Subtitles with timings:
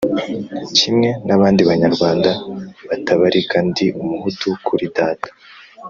[0.77, 2.31] Kimwe n'abandi banyarwanda
[2.87, 5.29] batabarika, ndi Umuhutu kuri Data